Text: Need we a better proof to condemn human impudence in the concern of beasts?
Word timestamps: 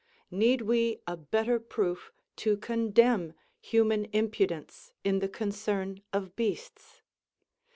Need 0.31 0.63
we 0.63 0.99
a 1.05 1.15
better 1.15 1.59
proof 1.59 2.11
to 2.37 2.57
condemn 2.57 3.33
human 3.59 4.05
impudence 4.13 4.93
in 5.03 5.19
the 5.19 5.29
concern 5.29 6.01
of 6.11 6.35
beasts? 6.35 7.03